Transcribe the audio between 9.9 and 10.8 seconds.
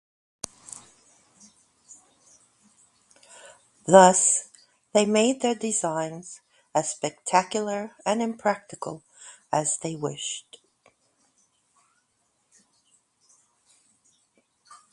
wished.